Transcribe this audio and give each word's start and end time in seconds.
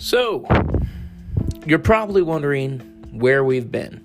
So, 0.00 0.46
you're 1.66 1.78
probably 1.78 2.22
wondering 2.22 2.80
where 3.12 3.44
we've 3.44 3.70
been. 3.70 3.98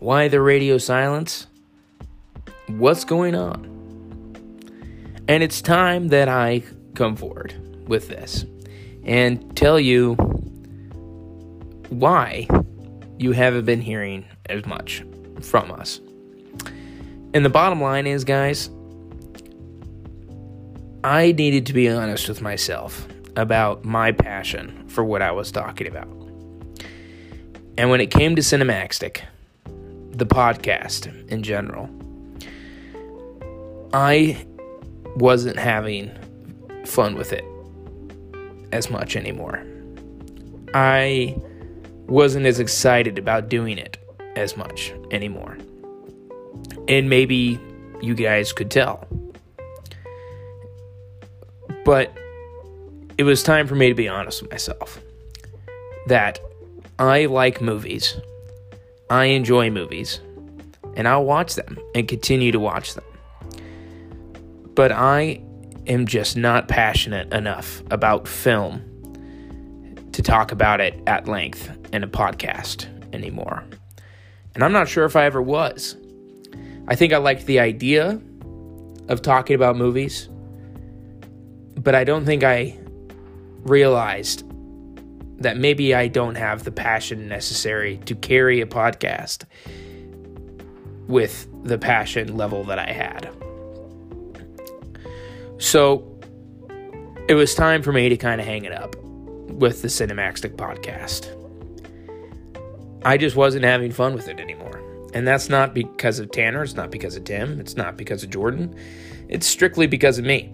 Why 0.00 0.26
the 0.26 0.40
radio 0.40 0.78
silence? 0.78 1.46
What's 2.66 3.04
going 3.04 3.36
on? 3.36 3.64
And 5.28 5.44
it's 5.44 5.62
time 5.62 6.08
that 6.08 6.28
I 6.28 6.64
come 6.96 7.14
forward 7.14 7.54
with 7.86 8.08
this 8.08 8.44
and 9.04 9.56
tell 9.56 9.78
you 9.78 10.14
why 11.88 12.48
you 13.16 13.30
haven't 13.30 13.64
been 13.64 13.80
hearing 13.80 14.24
as 14.46 14.66
much 14.66 15.04
from 15.40 15.70
us. 15.70 16.00
And 17.32 17.44
the 17.44 17.48
bottom 17.48 17.80
line 17.80 18.08
is, 18.08 18.24
guys, 18.24 18.70
I 21.04 21.30
needed 21.30 21.66
to 21.66 21.72
be 21.72 21.88
honest 21.88 22.28
with 22.28 22.42
myself 22.42 23.06
about 23.36 23.84
my 23.84 24.12
passion 24.12 24.88
for 24.88 25.04
what 25.04 25.22
I 25.22 25.32
was 25.32 25.50
talking 25.50 25.86
about. 25.86 26.08
And 27.78 27.90
when 27.90 28.00
it 28.00 28.10
came 28.10 28.36
to 28.36 28.42
Cinemaxtic, 28.42 29.22
the 30.10 30.26
podcast 30.26 31.28
in 31.28 31.42
general, 31.42 31.88
I 33.94 34.46
wasn't 35.16 35.58
having 35.58 36.10
fun 36.84 37.14
with 37.14 37.32
it 37.32 37.44
as 38.72 38.90
much 38.90 39.16
anymore. 39.16 39.64
I 40.74 41.36
wasn't 42.06 42.46
as 42.46 42.60
excited 42.60 43.18
about 43.18 43.48
doing 43.48 43.78
it 43.78 43.98
as 44.36 44.56
much 44.56 44.92
anymore. 45.10 45.56
And 46.88 47.08
maybe 47.08 47.58
you 48.00 48.14
guys 48.14 48.52
could 48.52 48.70
tell. 48.70 49.06
But 51.84 52.16
it 53.18 53.24
was 53.24 53.42
time 53.42 53.66
for 53.66 53.74
me 53.74 53.88
to 53.88 53.94
be 53.94 54.08
honest 54.08 54.42
with 54.42 54.50
myself 54.50 55.00
that 56.06 56.40
I 56.98 57.26
like 57.26 57.60
movies, 57.60 58.16
I 59.10 59.26
enjoy 59.26 59.70
movies, 59.70 60.20
and 60.96 61.06
I'll 61.06 61.24
watch 61.24 61.54
them 61.54 61.78
and 61.94 62.08
continue 62.08 62.52
to 62.52 62.60
watch 62.60 62.94
them. 62.94 63.04
But 64.74 64.92
I 64.92 65.42
am 65.86 66.06
just 66.06 66.36
not 66.36 66.68
passionate 66.68 67.32
enough 67.32 67.82
about 67.90 68.26
film 68.26 68.88
to 70.12 70.22
talk 70.22 70.52
about 70.52 70.80
it 70.80 71.00
at 71.06 71.26
length 71.28 71.70
in 71.92 72.02
a 72.02 72.08
podcast 72.08 72.86
anymore. 73.14 73.64
And 74.54 74.62
I'm 74.62 74.72
not 74.72 74.88
sure 74.88 75.04
if 75.04 75.16
I 75.16 75.24
ever 75.24 75.40
was. 75.40 75.96
I 76.88 76.94
think 76.94 77.12
I 77.12 77.18
liked 77.18 77.46
the 77.46 77.60
idea 77.60 78.20
of 79.08 79.22
talking 79.22 79.54
about 79.54 79.76
movies, 79.76 80.28
but 81.76 81.94
I 81.94 82.04
don't 82.04 82.24
think 82.24 82.44
I 82.44 82.78
realized 83.62 84.44
that 85.38 85.56
maybe 85.56 85.94
I 85.94 86.08
don't 86.08 86.36
have 86.36 86.64
the 86.64 86.72
passion 86.72 87.28
necessary 87.28 87.98
to 88.06 88.14
carry 88.14 88.60
a 88.60 88.66
podcast 88.66 89.44
with 91.08 91.48
the 91.64 91.78
passion 91.78 92.36
level 92.36 92.64
that 92.64 92.78
I 92.78 92.92
had. 92.92 93.30
So 95.58 96.08
it 97.28 97.34
was 97.34 97.54
time 97.54 97.82
for 97.82 97.92
me 97.92 98.08
to 98.08 98.16
kind 98.16 98.40
of 98.40 98.46
hang 98.46 98.64
it 98.64 98.72
up 98.72 98.96
with 99.02 99.82
the 99.82 99.88
Cinemaxtic 99.88 100.56
podcast. 100.56 101.38
I 103.04 103.16
just 103.16 103.36
wasn't 103.36 103.64
having 103.64 103.92
fun 103.92 104.14
with 104.14 104.28
it 104.28 104.40
anymore. 104.40 104.80
And 105.14 105.26
that's 105.26 105.48
not 105.48 105.74
because 105.74 106.18
of 106.18 106.30
Tanner, 106.30 106.62
it's 106.62 106.74
not 106.74 106.90
because 106.90 107.16
of 107.16 107.24
Tim, 107.24 107.60
it's 107.60 107.76
not 107.76 107.96
because 107.96 108.22
of 108.22 108.30
Jordan. 108.30 108.74
It's 109.28 109.46
strictly 109.46 109.86
because 109.86 110.18
of 110.18 110.24
me. 110.24 110.52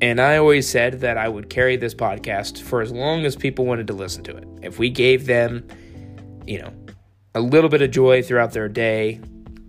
And 0.00 0.20
I 0.20 0.36
always 0.36 0.68
said 0.68 1.00
that 1.00 1.18
I 1.18 1.28
would 1.28 1.50
carry 1.50 1.76
this 1.76 1.94
podcast 1.94 2.62
for 2.62 2.80
as 2.80 2.92
long 2.92 3.24
as 3.24 3.34
people 3.34 3.66
wanted 3.66 3.88
to 3.88 3.92
listen 3.92 4.22
to 4.24 4.36
it. 4.36 4.46
If 4.62 4.78
we 4.78 4.90
gave 4.90 5.26
them, 5.26 5.66
you 6.46 6.60
know, 6.62 6.72
a 7.34 7.40
little 7.40 7.68
bit 7.68 7.82
of 7.82 7.90
joy 7.90 8.22
throughout 8.22 8.52
their 8.52 8.68
day, 8.68 9.20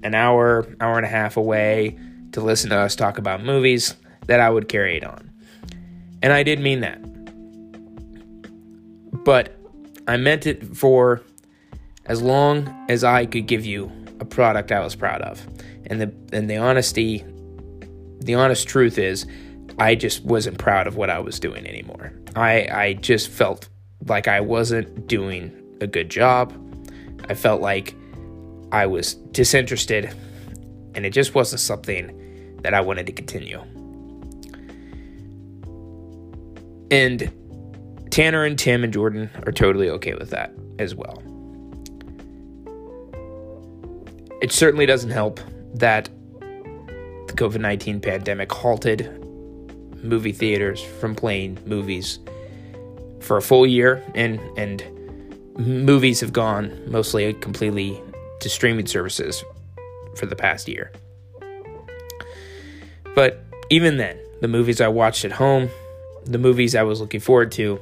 an 0.03 0.13
hour, 0.13 0.67
hour 0.79 0.97
and 0.97 1.05
a 1.05 1.09
half 1.09 1.35
away 1.35 1.97
to 2.33 2.41
listen 2.41 2.69
to 2.69 2.77
us 2.77 2.95
talk 2.95 3.17
about 3.17 3.43
movies, 3.43 3.95
that 4.27 4.39
I 4.39 4.49
would 4.49 4.69
carry 4.69 4.97
it 4.97 5.03
on. 5.03 5.31
And 6.21 6.31
I 6.31 6.43
did 6.43 6.59
mean 6.59 6.81
that. 6.81 6.99
But 9.23 9.55
I 10.07 10.17
meant 10.17 10.45
it 10.45 10.75
for 10.77 11.21
as 12.05 12.21
long 12.21 12.85
as 12.87 13.03
I 13.03 13.25
could 13.25 13.47
give 13.47 13.65
you 13.65 13.91
a 14.19 14.25
product 14.25 14.71
I 14.71 14.79
was 14.79 14.95
proud 14.95 15.21
of. 15.21 15.45
And 15.87 16.01
the 16.01 16.13
and 16.31 16.49
the 16.49 16.57
honesty 16.57 17.25
the 18.19 18.35
honest 18.35 18.67
truth 18.67 18.97
is 18.97 19.25
I 19.79 19.95
just 19.95 20.25
wasn't 20.25 20.57
proud 20.57 20.87
of 20.87 20.97
what 20.97 21.09
I 21.09 21.19
was 21.19 21.39
doing 21.39 21.65
anymore. 21.65 22.11
I, 22.35 22.67
I 22.71 22.93
just 22.93 23.29
felt 23.29 23.69
like 24.07 24.27
I 24.27 24.41
wasn't 24.41 25.07
doing 25.07 25.55
a 25.79 25.87
good 25.87 26.09
job. 26.09 26.53
I 27.29 27.33
felt 27.33 27.61
like 27.61 27.95
I 28.71 28.85
was 28.85 29.15
disinterested, 29.31 30.13
and 30.95 31.05
it 31.05 31.11
just 31.11 31.33
wasn't 31.33 31.61
something 31.61 32.57
that 32.61 32.73
I 32.73 32.81
wanted 32.81 33.05
to 33.07 33.13
continue. 33.13 33.61
And 36.91 37.31
Tanner 38.11 38.43
and 38.43 38.59
Tim 38.59 38.83
and 38.83 38.91
Jordan 38.91 39.29
are 39.45 39.51
totally 39.51 39.89
okay 39.91 40.13
with 40.13 40.29
that 40.31 40.53
as 40.77 40.93
well. 40.93 41.23
It 44.41 44.51
certainly 44.51 44.85
doesn't 44.85 45.11
help 45.11 45.39
that 45.75 46.09
the 46.39 47.33
COVID 47.35 47.61
19 47.61 48.01
pandemic 48.01 48.51
halted 48.51 49.18
movie 50.03 50.31
theaters 50.31 50.81
from 50.81 51.15
playing 51.15 51.57
movies 51.65 52.19
for 53.19 53.37
a 53.37 53.41
full 53.41 53.67
year 53.67 54.03
and 54.15 54.39
and 54.57 54.83
movies 55.57 56.21
have 56.21 56.31
gone 56.31 56.71
mostly 56.89 57.33
completely 57.33 58.01
to 58.39 58.49
streaming 58.49 58.87
services 58.87 59.43
for 60.15 60.25
the 60.25 60.35
past 60.35 60.67
year. 60.67 60.91
But 63.15 63.43
even 63.69 63.97
then, 63.97 64.17
the 64.41 64.47
movies 64.47 64.79
I 64.79 64.87
watched 64.87 65.25
at 65.25 65.31
home, 65.31 65.69
the 66.25 66.37
movies 66.37 66.75
I 66.75 66.83
was 66.83 67.01
looking 67.01 67.19
forward 67.19 67.51
to, 67.53 67.79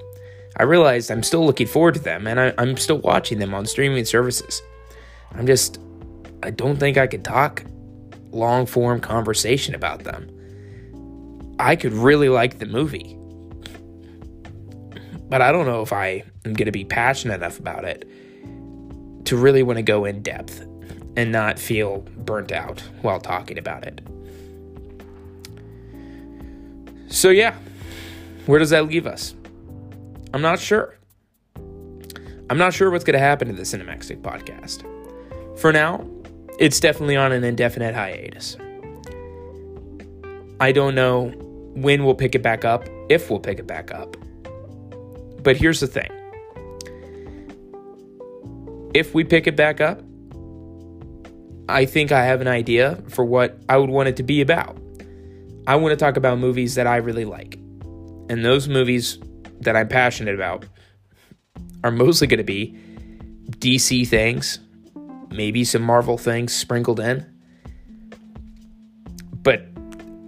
I 0.58 0.64
realized 0.64 1.12
I'm 1.12 1.24
still 1.24 1.46
looking 1.46 1.68
forward 1.68 1.94
to 1.96 2.00
them 2.00 2.26
and 2.26 2.40
I, 2.40 2.54
am 2.58 2.78
still 2.78 2.98
watching 2.98 3.38
them 3.38 3.54
on 3.54 3.66
streaming 3.66 4.06
services. 4.06 4.62
I'm 5.34 5.46
just, 5.46 5.80
I 6.42 6.50
don't 6.50 6.78
think 6.78 6.98
I 6.98 7.06
could 7.06 7.24
talk 7.24 7.64
long 8.32 8.66
form 8.66 9.00
conversation 9.00 9.76
about 9.76 10.04
them. 10.04 10.30
I 11.60 11.76
could 11.76 11.94
really 11.94 12.30
like 12.30 12.60
the 12.60 12.66
movie. 12.66 13.18
But 15.30 15.42
I 15.42 15.52
don't 15.52 15.66
know 15.66 15.82
if 15.82 15.92
I 15.92 16.24
am 16.46 16.54
going 16.54 16.66
to 16.68 16.72
be 16.72 16.86
passionate 16.86 17.36
enough 17.36 17.60
about 17.60 17.84
it 17.84 18.08
to 19.26 19.36
really 19.36 19.64
want 19.64 19.78
to 19.78 19.84
go 19.84 20.06
in 20.06 20.22
depth 20.22 20.62
and 21.18 21.32
not 21.32 21.60
feel 21.60 22.00
burnt 22.18 22.52
out 22.52 22.82
while 23.02 23.20
talking 23.20 23.58
about 23.58 23.86
it. 23.86 24.02
So, 27.08 27.30
yeah, 27.30 27.56
where 28.46 28.60
does 28.60 28.70
that 28.70 28.88
leave 28.88 29.08
us? 29.08 29.34
I'm 30.34 30.42
not 30.42 30.60
sure. 30.60 30.98
I'm 32.50 32.58
not 32.58 32.74
sure 32.74 32.90
what's 32.90 33.04
going 33.04 33.16
to 33.16 33.20
happen 33.20 33.48
to 33.50 33.54
the 33.54 33.64
Cinemaxtic 33.64 34.22
podcast. 34.22 34.86
For 35.60 35.74
now, 35.74 36.08
it's 36.60 36.80
definitely 36.80 37.18
on 37.18 37.32
an 37.32 37.44
indefinite 37.44 37.94
hiatus. 37.94 38.56
I 40.60 40.72
don't 40.72 40.96
know 40.96 41.34
when 41.78 42.04
we'll 42.04 42.16
pick 42.16 42.36
it 42.36 42.42
back 42.42 42.66
up, 42.66 42.88
if 43.10 43.30
we'll 43.30 43.40
pick 43.40 43.60
it 43.60 43.68
back 43.68 43.92
up. 43.92 44.18
But 45.44 45.58
here's 45.58 45.80
the 45.80 45.88
thing 45.88 46.10
if 48.94 49.14
we 49.14 49.24
pick 49.24 49.48
it 49.48 49.56
back 49.56 49.80
up, 49.80 50.02
I 51.70 51.86
think 51.86 52.12
I 52.12 52.26
have 52.26 52.42
an 52.42 52.48
idea 52.48 53.02
for 53.10 53.24
what 53.24 53.60
I 53.70 53.78
would 53.78 53.90
want 53.90 54.10
it 54.10 54.16
to 54.18 54.24
be 54.24 54.42
about. 54.42 54.78
I 55.68 55.76
want 55.76 55.92
to 55.92 55.98
talk 55.98 56.18
about 56.18 56.40
movies 56.40 56.76
that 56.76 56.88
I 56.88 56.98
really 56.98 57.26
like. 57.26 57.56
And 58.30 58.44
those 58.44 58.68
movies 58.68 59.20
that 59.62 59.76
I'm 59.76 59.88
passionate 59.88 60.34
about 60.34 60.66
are 61.84 61.92
mostly 61.92 62.28
going 62.28 62.40
to 62.40 62.44
be 62.44 62.78
DC 63.50 64.08
things, 64.08 64.60
maybe 65.30 65.64
some 65.64 65.82
Marvel 65.82 66.18
things 66.18 66.54
sprinkled 66.54 67.00
in. 67.00 67.26
But 69.44 69.68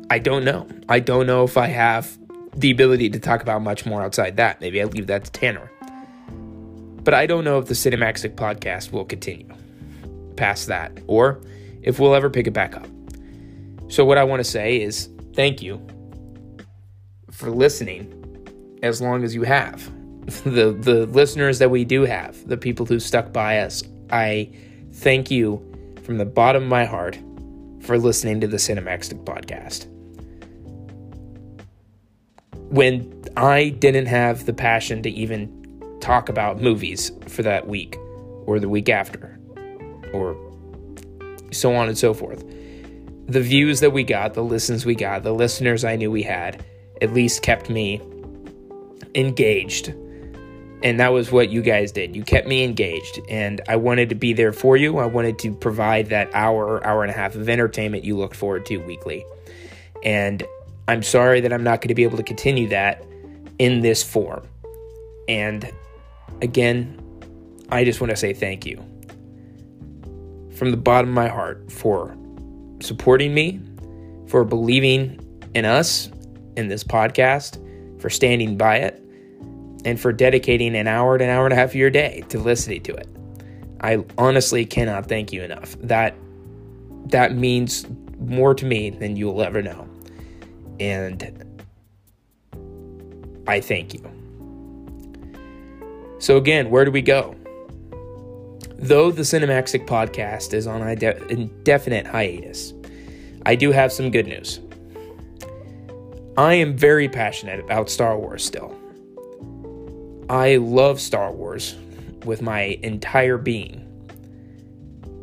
I 0.10 0.20
don't 0.20 0.44
know. 0.44 0.68
I 0.88 1.00
don't 1.00 1.28
know 1.28 1.44
if 1.44 1.56
I 1.58 1.68
have 1.68 2.18
the 2.56 2.72
ability 2.72 3.10
to 3.12 3.20
talk 3.20 3.42
about 3.42 3.62
much 3.62 3.86
more 3.86 4.02
outside 4.02 4.38
that. 4.38 4.60
Maybe 4.60 4.82
I 4.82 4.86
leave 4.86 5.08
that 5.08 5.26
to 5.26 5.32
Tanner. 5.32 5.72
But 7.04 7.14
I 7.14 7.26
don't 7.26 7.44
know 7.44 7.60
if 7.60 7.68
the 7.68 7.76
Cinemaxtic 7.76 8.36
podcast 8.36 8.92
will 8.92 9.06
continue 9.06 9.48
past 10.36 10.68
that 10.68 10.92
or 11.08 11.42
if 11.82 12.00
we'll 12.00 12.16
ever 12.16 12.30
pick 12.30 12.48
it 12.48 12.52
back 12.52 12.76
up. 12.76 12.88
So, 13.88 14.06
what 14.06 14.18
I 14.18 14.24
want 14.24 14.40
to 14.40 14.44
say 14.44 14.82
is 14.82 15.10
thank 15.34 15.62
you 15.62 15.86
for 17.32 17.50
listening 17.50 18.16
as 18.84 19.02
long 19.02 19.24
as 19.24 19.36
you 19.36 19.44
have. 19.44 19.90
The, 20.44 20.74
the 20.80 21.08
listeners 21.08 21.58
that 21.58 21.72
we 21.72 21.84
do 21.86 22.04
have, 22.04 22.48
the 22.48 22.56
people 22.56 22.86
who 22.86 23.00
stuck 23.00 23.34
by 23.34 23.62
us, 23.62 23.82
I 24.12 24.52
thank 24.94 25.32
you 25.32 25.60
from 26.04 26.20
the 26.20 26.26
bottom 26.26 26.64
of 26.64 26.70
my 26.70 26.86
heart 26.86 27.18
for 27.82 27.98
listening 27.98 28.40
to 28.42 28.48
the 28.48 28.58
Cinemaxtic 28.58 29.24
podcast. 29.24 29.88
When 32.70 33.24
I 33.36 33.70
didn't 33.70 34.06
have 34.08 34.46
the 34.46 34.54
passion 34.54 35.02
to 35.04 35.10
even 35.10 35.56
talk 36.02 36.30
about 36.30 36.62
movies 36.62 37.12
for 37.28 37.44
that 37.44 37.68
week 37.68 37.98
or 38.46 38.60
the 38.60 38.70
week 38.70 38.90
after 38.90 39.38
or 40.14 40.38
so 41.52 41.74
on 41.76 41.88
and 41.88 41.98
so 41.98 42.14
forth. 42.14 42.44
The 43.28 43.42
views 43.42 43.80
that 43.82 43.92
we 43.92 44.04
got, 44.04 44.34
the 44.34 44.44
listens 44.44 44.86
we 44.86 44.96
got, 44.96 45.24
the 45.24 45.34
listeners 45.34 45.84
I 45.84 45.96
knew 45.96 46.10
we 46.10 46.24
had 46.24 46.66
at 47.02 47.14
least 47.14 47.42
kept 47.42 47.70
me 47.70 48.02
engaged. 49.16 49.94
And 50.82 51.00
that 51.00 51.12
was 51.12 51.32
what 51.32 51.50
you 51.50 51.62
guys 51.62 51.92
did. 51.92 52.16
You 52.16 52.24
kept 52.24 52.48
me 52.48 52.64
engaged, 52.64 53.20
and 53.28 53.60
I 53.68 53.76
wanted 53.76 54.10
to 54.10 54.16
be 54.16 54.32
there 54.32 54.54
for 54.54 54.78
you. 54.78 54.98
I 54.98 55.06
wanted 55.06 55.38
to 55.40 55.54
provide 55.54 56.08
that 56.08 56.34
hour, 56.34 56.86
hour 56.88 57.04
and 57.04 57.12
a 57.12 57.14
half 57.14 57.36
of 57.36 57.50
entertainment 57.50 58.06
you 58.06 58.18
looked 58.18 58.36
forward 58.36 58.66
to 58.68 58.78
weekly. 58.78 59.26
And 60.04 60.42
I'm 60.90 61.04
sorry 61.04 61.40
that 61.42 61.54
I'm 61.54 61.64
not 61.64 61.82
going 61.82 61.90
to 61.90 61.94
be 61.94 62.02
able 62.02 62.18
to 62.18 62.24
continue 62.24 62.68
that 62.70 63.06
in 63.60 63.82
this 63.82 64.02
form. 64.02 64.48
And 65.28 65.72
again, 66.42 67.00
I 67.70 67.84
just 67.84 68.02
want 68.02 68.10
to 68.10 68.18
say 68.18 68.34
thank 68.34 68.66
you 68.66 68.78
from 70.56 70.72
the 70.72 70.78
bottom 70.78 71.10
of 71.12 71.14
my 71.14 71.28
heart 71.28 71.72
for 71.72 72.18
supporting 72.80 73.36
me, 73.36 73.62
for 74.30 74.44
believing 74.44 75.20
in 75.54 75.64
us, 75.64 76.10
in 76.58 76.70
this 76.70 76.84
podcast, 76.84 77.62
for 78.02 78.10
standing 78.10 78.58
by 78.58 78.78
it, 78.78 79.00
and 79.86 80.00
for 80.00 80.12
dedicating 80.12 80.76
an 80.76 80.88
hour 80.88 81.20
to 81.20 81.24
an 81.24 81.30
hour 81.30 81.46
and 81.46 81.54
a 81.54 81.56
half 81.56 81.70
of 81.70 81.76
your 81.76 81.92
day 81.92 82.24
to 82.30 82.40
listening 82.40 82.82
to 82.82 82.96
it. 82.96 83.08
I 83.82 84.04
honestly 84.18 84.66
cannot 84.66 85.06
thank 85.06 85.32
you 85.32 85.44
enough. 85.44 85.76
That 85.82 86.16
that 87.10 87.36
means 87.36 87.86
more 88.20 88.56
to 88.56 88.66
me 88.66 88.90
than 88.90 89.16
you'll 89.16 89.44
ever 89.44 89.62
know. 89.62 89.89
And 90.80 91.64
I 93.48 93.60
thank 93.60 93.94
you. 93.94 94.02
So 96.20 96.38
again, 96.38 96.70
where 96.70 96.86
do 96.86 96.92
we 96.92 97.02
go? 97.02 97.36
Though 98.78 99.12
the 99.12 99.24
Cinemaxtic 99.24 99.88
podcast 99.88 100.54
is 100.54 100.68
on 100.68 100.82
indefinite 100.82 102.08
hiatus, 102.08 102.74
I 103.46 103.56
do 103.56 103.72
have 103.72 103.92
some 103.92 104.12
good 104.12 104.28
news. 104.28 104.60
I 106.38 106.54
am 106.54 106.78
very 106.78 107.10
passionate 107.10 107.60
about 107.60 107.90
Star 107.90 108.18
Wars 108.18 108.46
still. 108.46 108.74
I 110.30 110.58
love 110.58 111.02
Star 111.02 111.34
Wars 111.34 111.76
with 112.24 112.42
my 112.42 112.80
entire 112.84 113.38
being. 113.38 113.86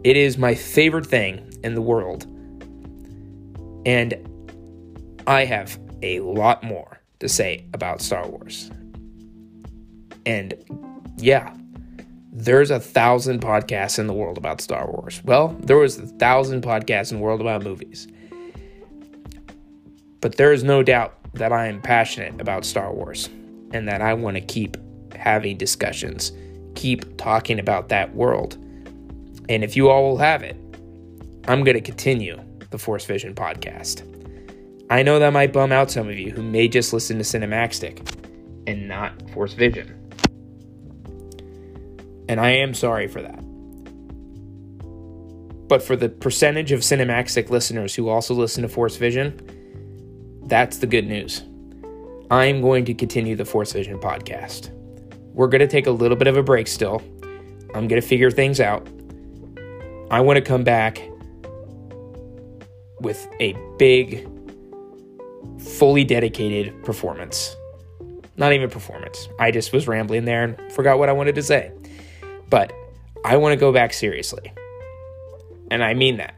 It 0.04 0.16
is 0.16 0.36
my 0.36 0.54
favorite 0.54 1.06
thing 1.06 1.50
in 1.62 1.74
the 1.74 1.80
world. 1.80 2.26
And 3.86 4.14
I 5.26 5.44
have 5.44 5.78
a 6.02 6.20
lot 6.20 6.62
more 6.62 7.00
to 7.18 7.28
say 7.28 7.66
about 7.74 8.00
Star 8.00 8.28
Wars. 8.28 8.70
And 10.24 10.54
yeah, 11.16 11.54
there's 12.32 12.70
a 12.70 12.78
thousand 12.78 13.40
podcasts 13.40 13.98
in 13.98 14.06
the 14.06 14.12
world 14.12 14.38
about 14.38 14.60
Star 14.60 14.90
Wars. 14.90 15.22
Well, 15.24 15.48
there 15.60 15.78
was 15.78 15.98
a 15.98 16.06
thousand 16.06 16.62
podcasts 16.62 17.10
in 17.10 17.18
the 17.18 17.22
world 17.22 17.40
about 17.40 17.64
movies. 17.64 18.06
But 20.20 20.36
there 20.36 20.52
is 20.52 20.62
no 20.62 20.82
doubt 20.82 21.14
that 21.34 21.52
I 21.52 21.66
am 21.66 21.80
passionate 21.80 22.40
about 22.40 22.64
Star 22.64 22.92
Wars 22.92 23.28
and 23.72 23.88
that 23.88 24.02
I 24.02 24.14
want 24.14 24.36
to 24.36 24.40
keep 24.40 24.76
having 25.14 25.56
discussions, 25.56 26.32
keep 26.74 27.16
talking 27.16 27.58
about 27.58 27.88
that 27.88 28.14
world. 28.14 28.54
And 29.48 29.64
if 29.64 29.76
you 29.76 29.88
all 29.88 30.02
will 30.02 30.18
have 30.18 30.42
it, 30.42 30.56
I'm 31.48 31.64
going 31.64 31.76
to 31.76 31.80
continue 31.80 32.40
the 32.70 32.78
Force 32.78 33.04
Vision 33.04 33.34
podcast. 33.34 34.15
I 34.88 35.02
know 35.02 35.18
that 35.18 35.32
might 35.32 35.52
bum 35.52 35.72
out 35.72 35.90
some 35.90 36.08
of 36.08 36.18
you 36.18 36.30
who 36.30 36.42
may 36.42 36.68
just 36.68 36.92
listen 36.92 37.18
to 37.18 37.24
Cinemaxtic 37.24 38.08
and 38.66 38.86
not 38.86 39.30
Force 39.30 39.52
Vision. 39.52 39.92
And 42.28 42.40
I 42.40 42.50
am 42.50 42.74
sorry 42.74 43.08
for 43.08 43.22
that. 43.22 43.40
But 45.68 45.82
for 45.82 45.96
the 45.96 46.08
percentage 46.08 46.70
of 46.70 46.80
Cinemaxtic 46.80 47.50
listeners 47.50 47.94
who 47.94 48.08
also 48.08 48.34
listen 48.34 48.62
to 48.62 48.68
Force 48.68 48.96
Vision, 48.96 49.40
that's 50.44 50.78
the 50.78 50.86
good 50.86 51.06
news. 51.06 51.42
I'm 52.30 52.60
going 52.60 52.84
to 52.84 52.94
continue 52.94 53.34
the 53.34 53.44
Force 53.44 53.72
Vision 53.72 53.98
podcast. 53.98 54.70
We're 55.32 55.48
going 55.48 55.60
to 55.60 55.66
take 55.66 55.86
a 55.86 55.90
little 55.90 56.16
bit 56.16 56.28
of 56.28 56.36
a 56.36 56.42
break 56.42 56.68
still. 56.68 57.02
I'm 57.74 57.88
going 57.88 58.00
to 58.00 58.06
figure 58.06 58.30
things 58.30 58.60
out. 58.60 58.86
I 60.10 60.20
want 60.20 60.36
to 60.36 60.40
come 60.40 60.62
back 60.62 61.02
with 63.00 63.26
a 63.40 63.56
big, 63.78 64.28
fully 65.58 66.04
dedicated 66.04 66.84
performance. 66.84 67.56
Not 68.36 68.52
even 68.52 68.68
performance. 68.68 69.28
I 69.38 69.50
just 69.50 69.72
was 69.72 69.88
rambling 69.88 70.24
there 70.24 70.44
and 70.44 70.72
forgot 70.72 70.98
what 70.98 71.08
I 71.08 71.12
wanted 71.12 71.34
to 71.36 71.42
say. 71.42 71.72
But 72.50 72.72
I 73.24 73.36
want 73.36 73.52
to 73.52 73.56
go 73.56 73.72
back 73.72 73.92
seriously. 73.92 74.52
And 75.70 75.82
I 75.82 75.94
mean 75.94 76.18
that. 76.18 76.34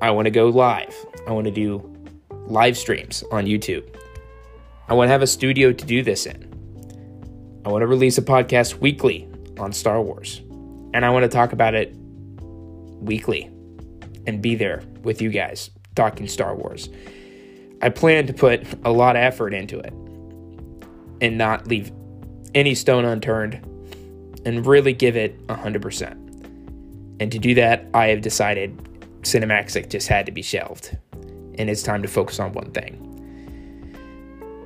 I 0.00 0.10
want 0.10 0.26
to 0.26 0.30
go 0.30 0.48
live. 0.48 0.94
I 1.26 1.32
want 1.32 1.46
to 1.46 1.50
do 1.50 1.90
live 2.46 2.76
streams 2.76 3.24
on 3.30 3.46
YouTube. 3.46 3.84
I 4.88 4.94
want 4.94 5.08
to 5.08 5.12
have 5.12 5.22
a 5.22 5.26
studio 5.26 5.72
to 5.72 5.86
do 5.86 6.02
this 6.02 6.26
in. 6.26 7.62
I 7.64 7.70
want 7.70 7.82
to 7.82 7.86
release 7.86 8.18
a 8.18 8.22
podcast 8.22 8.76
weekly 8.76 9.28
on 9.58 9.72
Star 9.72 10.00
Wars. 10.00 10.40
And 10.92 11.04
I 11.04 11.10
want 11.10 11.24
to 11.24 11.28
talk 11.28 11.52
about 11.52 11.74
it 11.74 11.94
weekly 13.00 13.50
and 14.26 14.40
be 14.40 14.54
there 14.54 14.82
with 15.02 15.20
you 15.20 15.30
guys 15.30 15.70
talking 15.94 16.28
Star 16.28 16.54
Wars. 16.54 16.88
I 17.84 17.90
plan 17.90 18.26
to 18.28 18.32
put 18.32 18.64
a 18.86 18.90
lot 18.90 19.14
of 19.14 19.20
effort 19.20 19.52
into 19.52 19.78
it 19.78 19.92
and 21.20 21.36
not 21.36 21.68
leave 21.68 21.92
any 22.54 22.74
stone 22.74 23.04
unturned 23.04 23.56
and 24.46 24.64
really 24.64 24.94
give 24.94 25.16
it 25.16 25.46
100%. 25.48 26.12
And 27.20 27.30
to 27.30 27.38
do 27.38 27.54
that, 27.56 27.86
I 27.92 28.06
have 28.06 28.22
decided 28.22 28.74
Cinemaxtic 29.20 29.90
just 29.90 30.08
had 30.08 30.24
to 30.24 30.32
be 30.32 30.40
shelved 30.40 30.96
and 31.58 31.68
it's 31.68 31.82
time 31.82 32.00
to 32.00 32.08
focus 32.08 32.40
on 32.40 32.54
one 32.54 32.70
thing. 32.70 33.10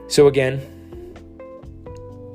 So, 0.07 0.29
again, 0.29 0.61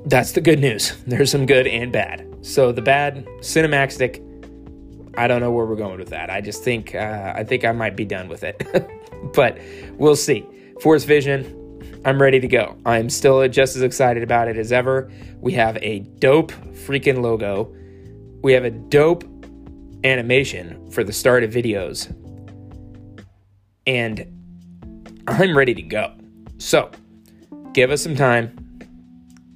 that's 0.07 0.33
the 0.33 0.41
good 0.41 0.59
news. 0.59 0.97
There's 1.07 1.31
some 1.31 1.45
good 1.45 1.65
and 1.65 1.93
bad. 1.93 2.27
So, 2.41 2.73
the 2.73 2.81
bad, 2.81 3.25
Cinemaxtic, 3.39 4.21
I 5.17 5.29
don't 5.29 5.39
know 5.39 5.51
where 5.51 5.65
we're 5.65 5.77
going 5.77 5.97
with 5.97 6.09
that. 6.09 6.29
I 6.29 6.41
just 6.41 6.61
think 6.61 6.93
uh, 6.93 7.31
I 7.33 7.45
think 7.45 7.63
I 7.63 7.71
might 7.71 7.95
be 7.95 8.03
done 8.03 8.27
with 8.27 8.43
it, 8.43 8.61
but 9.33 9.57
we'll 9.97 10.17
see. 10.17 10.45
Force 10.81 11.03
Vision, 11.03 12.01
I'm 12.05 12.21
ready 12.21 12.39
to 12.39 12.47
go. 12.47 12.75
I'm 12.85 13.09
still 13.09 13.47
just 13.47 13.75
as 13.75 13.81
excited 13.81 14.23
about 14.23 14.47
it 14.47 14.57
as 14.57 14.71
ever. 14.71 15.09
We 15.39 15.53
have 15.53 15.77
a 15.77 15.99
dope 15.99 16.51
freaking 16.85 17.21
logo. 17.21 17.73
We 18.41 18.53
have 18.53 18.65
a 18.65 18.71
dope 18.71 19.23
animation 20.03 20.91
for 20.91 21.03
the 21.03 21.13
start 21.13 21.43
of 21.43 21.51
videos. 21.51 22.13
And 23.87 24.27
I'm 25.27 25.57
ready 25.57 25.73
to 25.73 25.81
go. 25.81 26.13
So, 26.57 26.91
give 27.73 27.91
us 27.91 28.01
some 28.01 28.15
time. 28.15 28.57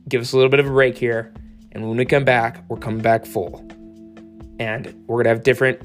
Give 0.07 0.21
us 0.21 0.31
a 0.31 0.37
little 0.37 0.49
bit 0.49 0.61
of 0.61 0.67
a 0.67 0.71
break 0.71 0.97
here. 0.97 1.33
And 1.73 1.87
when 1.87 1.97
we 1.97 2.05
come 2.05 2.23
back, 2.23 2.63
we're 2.69 2.77
coming 2.77 3.01
back 3.01 3.25
full. 3.25 3.59
And 4.59 4.87
we're 5.07 5.17
going 5.17 5.25
to 5.25 5.29
have 5.29 5.43
different 5.43 5.81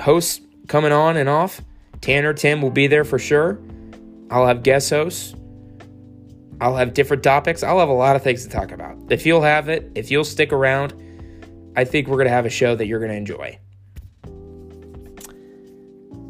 hosts 0.00 0.40
coming 0.68 0.92
on 0.92 1.16
and 1.16 1.28
off. 1.28 1.60
Tanner, 2.00 2.32
Tim 2.32 2.62
will 2.62 2.70
be 2.70 2.86
there 2.86 3.04
for 3.04 3.18
sure. 3.18 3.58
I'll 4.30 4.46
have 4.46 4.62
guest 4.62 4.90
hosts. 4.90 5.34
I'll 6.60 6.76
have 6.76 6.94
different 6.94 7.22
topics. 7.22 7.62
I'll 7.62 7.78
have 7.78 7.88
a 7.88 7.92
lot 7.92 8.16
of 8.16 8.22
things 8.22 8.44
to 8.44 8.50
talk 8.50 8.70
about. 8.70 8.96
If 9.10 9.26
you'll 9.26 9.42
have 9.42 9.68
it, 9.68 9.90
if 9.94 10.10
you'll 10.10 10.24
stick 10.24 10.52
around, 10.52 10.94
I 11.76 11.84
think 11.84 12.06
we're 12.06 12.16
going 12.16 12.26
to 12.26 12.32
have 12.32 12.46
a 12.46 12.50
show 12.50 12.76
that 12.76 12.86
you're 12.86 13.00
going 13.00 13.10
to 13.10 13.16
enjoy. 13.16 13.58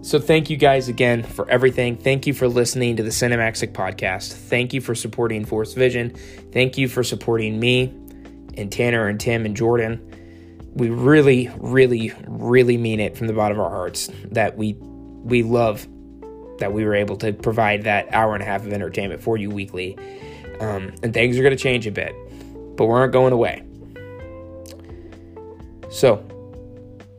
So, 0.03 0.19
thank 0.19 0.49
you 0.49 0.57
guys 0.57 0.89
again 0.89 1.23
for 1.23 1.49
everything. 1.51 1.97
Thank 1.97 2.27
you 2.27 2.33
for 2.33 2.49
listening 2.49 2.97
to 2.97 3.03
the 3.03 3.11
Cinemaxtic 3.11 3.73
podcast. 3.73 4.33
Thank 4.33 4.73
you 4.73 4.81
for 4.81 4.95
supporting 4.95 5.45
Force 5.45 5.75
Vision. 5.75 6.15
Thank 6.53 6.79
you 6.79 6.89
for 6.89 7.05
supporting 7.05 7.61
me 7.61 7.85
and 8.57 8.73
Tanner 8.73 9.09
and 9.09 9.21
Tim 9.21 9.45
and 9.45 9.55
Jordan. 9.55 10.07
We 10.75 10.89
really, 10.89 11.51
really, 11.59 12.13
really 12.27 12.79
mean 12.79 12.99
it 12.99 13.19
from 13.19 13.27
the 13.27 13.35
bottom 13.35 13.59
of 13.59 13.65
our 13.65 13.71
hearts 13.71 14.09
that 14.31 14.57
we 14.57 14.75
we 14.81 15.43
love 15.43 15.87
that 16.61 16.73
we 16.73 16.85
were 16.85 16.95
able 16.95 17.17
to 17.17 17.33
provide 17.33 17.85
that 17.85 18.13
hour 18.13 18.35
and 18.35 18.43
a 18.43 18.47
half 18.47 18.65
of 18.65 18.73
entertainment 18.73 19.23
for 19.23 19.37
you 19.37 19.51
weekly. 19.51 19.99
Um, 20.61 20.95
and 21.03 21.13
things 21.13 21.39
are 21.39 21.43
going 21.43 21.57
to 21.57 21.63
change 21.63 21.87
a 21.87 21.91
bit, 21.91 22.15
but 22.77 22.87
we 22.87 22.93
aren't 22.93 23.13
going 23.13 23.33
away. 23.33 23.65
So, 25.91 26.25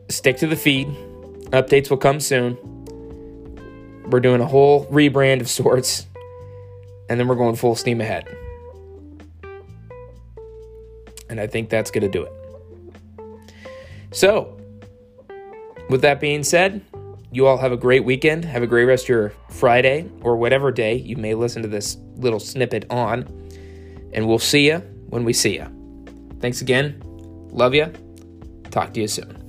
stick 0.08 0.38
to 0.38 0.46
the 0.46 0.56
feed. 0.56 0.88
Updates 1.50 1.90
will 1.90 1.98
come 1.98 2.20
soon 2.20 2.56
we're 4.12 4.20
doing 4.20 4.40
a 4.40 4.46
whole 4.46 4.86
rebrand 4.86 5.40
of 5.40 5.48
sorts, 5.48 6.06
and 7.08 7.18
then 7.18 7.28
we're 7.28 7.34
going 7.34 7.56
full 7.56 7.74
steam 7.74 8.00
ahead. 8.00 8.28
And 11.30 11.40
I 11.40 11.46
think 11.46 11.70
that's 11.70 11.90
going 11.90 12.02
to 12.02 12.10
do 12.10 12.24
it. 12.24 12.32
So, 14.10 14.58
with 15.88 16.02
that 16.02 16.20
being 16.20 16.44
said, 16.44 16.84
you 17.32 17.46
all 17.46 17.56
have 17.56 17.72
a 17.72 17.76
great 17.76 18.04
weekend. 18.04 18.44
Have 18.44 18.62
a 18.62 18.66
great 18.66 18.84
rest 18.84 19.04
of 19.04 19.08
your 19.08 19.32
Friday 19.48 20.08
or 20.20 20.36
whatever 20.36 20.70
day 20.70 20.94
you 20.94 21.16
may 21.16 21.34
listen 21.34 21.62
to 21.62 21.68
this 21.68 21.96
little 22.16 22.38
snippet 22.38 22.84
on. 22.90 23.22
And 24.12 24.28
we'll 24.28 24.38
see 24.38 24.68
you 24.68 24.78
when 25.08 25.24
we 25.24 25.32
see 25.32 25.54
you. 25.54 25.66
Thanks 26.40 26.60
again. 26.60 27.00
Love 27.50 27.74
you. 27.74 27.90
Talk 28.70 28.92
to 28.94 29.00
you 29.00 29.08
soon. 29.08 29.41